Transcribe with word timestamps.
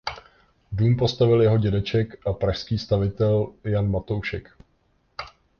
Dům 0.71 0.97
postavil 0.97 1.41
jeho 1.41 1.57
dědeček 1.57 2.27
a 2.27 2.33
pražský 2.33 2.77
stavitel 2.77 3.53
Jan 3.63 3.91
Matoušek. 3.91 4.57